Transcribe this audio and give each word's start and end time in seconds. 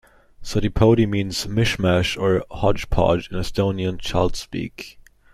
Sodipodi 0.41 1.07
means 1.07 1.47
"mish 1.47 1.77
mash" 1.77 2.17
or 2.17 2.43
"hodgepodge" 2.49 3.29
in 3.29 3.37
Estonian 3.37 3.99
child-speak. 3.99 4.99